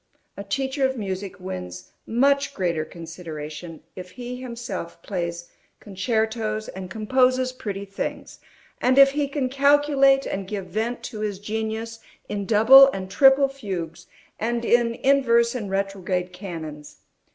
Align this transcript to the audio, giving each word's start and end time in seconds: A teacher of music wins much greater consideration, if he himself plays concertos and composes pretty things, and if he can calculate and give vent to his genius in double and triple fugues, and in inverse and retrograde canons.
A 0.35 0.43
teacher 0.43 0.83
of 0.83 0.97
music 0.97 1.39
wins 1.39 1.91
much 2.07 2.55
greater 2.55 2.83
consideration, 2.83 3.83
if 3.95 4.09
he 4.09 4.37
himself 4.41 4.99
plays 5.03 5.51
concertos 5.79 6.67
and 6.69 6.89
composes 6.89 7.51
pretty 7.51 7.85
things, 7.85 8.39
and 8.81 8.97
if 8.97 9.11
he 9.11 9.27
can 9.27 9.47
calculate 9.47 10.25
and 10.25 10.47
give 10.47 10.65
vent 10.65 11.03
to 11.03 11.19
his 11.19 11.37
genius 11.37 11.99
in 12.27 12.47
double 12.47 12.87
and 12.89 13.11
triple 13.11 13.47
fugues, 13.47 14.07
and 14.39 14.65
in 14.65 14.95
inverse 14.95 15.53
and 15.53 15.69
retrograde 15.69 16.33
canons. 16.33 17.01